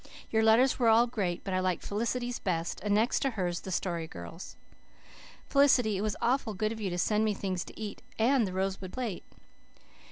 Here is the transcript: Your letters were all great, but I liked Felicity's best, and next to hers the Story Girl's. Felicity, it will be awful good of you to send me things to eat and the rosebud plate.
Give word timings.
Your 0.31 0.41
letters 0.41 0.79
were 0.79 0.87
all 0.87 1.05
great, 1.05 1.43
but 1.43 1.53
I 1.53 1.59
liked 1.59 1.83
Felicity's 1.83 2.39
best, 2.39 2.81
and 2.81 2.95
next 2.95 3.19
to 3.19 3.29
hers 3.29 3.59
the 3.59 3.71
Story 3.71 4.07
Girl's. 4.07 4.55
Felicity, 5.45 5.95
it 5.95 6.01
will 6.01 6.09
be 6.09 6.15
awful 6.23 6.55
good 6.55 6.71
of 6.71 6.81
you 6.81 6.89
to 6.89 6.97
send 6.97 7.23
me 7.23 7.35
things 7.35 7.63
to 7.65 7.79
eat 7.79 8.01
and 8.17 8.47
the 8.47 8.53
rosebud 8.53 8.93
plate. 8.93 9.23